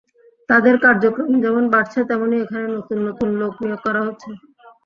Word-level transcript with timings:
তাঁদের 0.49 0.75
কার্যক্রম 0.85 1.31
যেমন 1.43 1.63
বাড়ছে, 1.73 1.99
তেমনি 2.09 2.35
এখানে 2.43 2.65
নতুন 2.75 2.97
নতুন 3.07 3.29
লোক 3.41 3.53
নিয়োগ 3.61 3.79
করা 3.85 4.01
হচ্ছে। 4.07 4.29